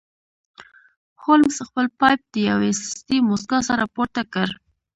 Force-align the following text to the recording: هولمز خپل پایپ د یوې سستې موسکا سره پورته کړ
هولمز 1.23 1.57
خپل 1.67 1.85
پایپ 1.99 2.19
د 2.33 2.35
یوې 2.49 2.71
سستې 2.81 3.17
موسکا 3.29 3.59
سره 3.69 3.83
پورته 3.95 4.21
کړ 4.33 4.47